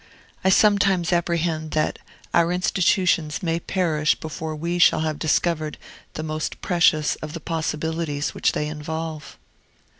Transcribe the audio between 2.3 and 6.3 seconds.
our institutions may perish before we shall have discovered the